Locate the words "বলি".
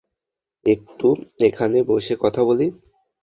2.43-2.67